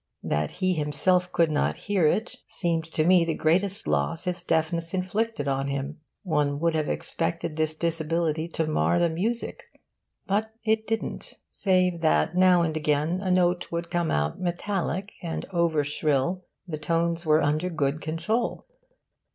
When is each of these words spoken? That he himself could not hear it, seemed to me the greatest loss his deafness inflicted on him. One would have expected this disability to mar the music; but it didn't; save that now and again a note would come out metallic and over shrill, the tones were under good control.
That 0.23 0.53
he 0.53 0.73
himself 0.73 1.31
could 1.31 1.51
not 1.51 1.81
hear 1.85 2.07
it, 2.07 2.37
seemed 2.47 2.85
to 2.85 3.05
me 3.05 3.23
the 3.23 3.35
greatest 3.35 3.85
loss 3.85 4.23
his 4.23 4.43
deafness 4.43 4.95
inflicted 4.95 5.47
on 5.47 5.67
him. 5.67 5.99
One 6.23 6.59
would 6.59 6.73
have 6.73 6.89
expected 6.89 7.55
this 7.55 7.75
disability 7.75 8.47
to 8.47 8.65
mar 8.65 8.97
the 8.97 9.09
music; 9.09 9.65
but 10.25 10.55
it 10.63 10.87
didn't; 10.87 11.35
save 11.51 12.01
that 12.01 12.35
now 12.35 12.63
and 12.63 12.75
again 12.75 13.21
a 13.21 13.29
note 13.29 13.71
would 13.71 13.91
come 13.91 14.09
out 14.09 14.41
metallic 14.41 15.11
and 15.21 15.45
over 15.53 15.83
shrill, 15.83 16.45
the 16.67 16.79
tones 16.79 17.23
were 17.23 17.43
under 17.43 17.69
good 17.69 18.01
control. 18.01 18.65